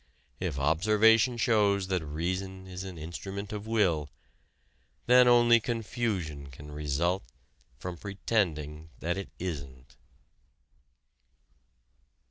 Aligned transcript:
If 0.39 0.57
observation 0.57 1.37
shows 1.37 1.85
that 1.89 2.03
reason 2.03 2.65
is 2.65 2.83
an 2.83 2.97
instrument 2.97 3.53
of 3.53 3.67
will, 3.67 4.09
then 5.05 5.27
only 5.27 5.59
confusion 5.59 6.47
can 6.47 6.71
result 6.71 7.23
from 7.77 7.97
pretending 7.97 8.89
that 8.97 9.15
it 9.15 9.29
isn't. 9.37 9.95